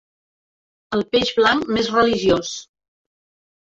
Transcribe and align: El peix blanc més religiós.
El 0.99 1.05
peix 1.13 1.35
blanc 1.43 1.71
més 1.79 1.95
religiós. 2.01 2.59